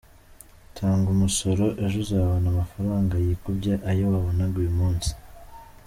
[0.77, 5.11] Tanga umusoro, ejo uzabona amafaranga yikubye ayo wabonaga uyu munsi.”